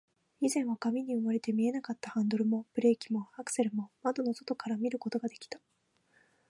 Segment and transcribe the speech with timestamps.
[0.39, 5.59] 以前は紙に埋もれて見えなかったハンドルも、ブレーキも、アクセルも、窓の外から見ることができた